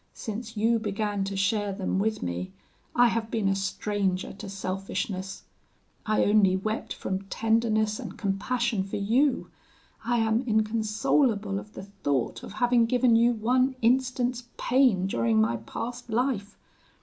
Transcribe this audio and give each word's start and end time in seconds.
Since 0.15 0.57
you 0.57 0.79
began 0.79 1.23
to 1.25 1.35
share 1.37 1.71
them 1.73 1.99
with 1.99 2.23
me, 2.23 2.51
I 2.95 3.09
have 3.09 3.29
been 3.29 3.47
a 3.47 3.55
stranger 3.55 4.33
to 4.33 4.49
selfishness: 4.49 5.43
I 6.07 6.23
only 6.23 6.55
wept 6.57 6.91
from 6.91 7.25
tenderness 7.25 7.99
and 7.99 8.17
compassion 8.17 8.83
for 8.83 8.95
you. 8.97 9.51
I 10.03 10.17
am 10.17 10.41
inconsolable 10.47 11.59
at 11.59 11.73
the 11.75 11.83
thought 11.83 12.41
of 12.41 12.53
having 12.53 12.87
given 12.87 13.15
you 13.15 13.33
one 13.33 13.75
instant's 13.83 14.45
pain 14.57 15.05
during 15.05 15.39
my 15.39 15.57
past 15.57 16.09
life. 16.09 16.57